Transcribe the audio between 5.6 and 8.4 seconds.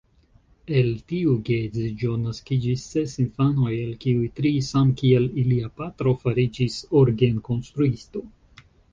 patro fariĝis orgenkonstruisto.